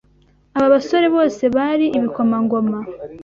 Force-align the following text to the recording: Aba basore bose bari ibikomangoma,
Aba 0.57 0.67
basore 0.73 1.07
bose 1.15 1.43
bari 1.55 1.85
ibikomangoma, 1.97 2.77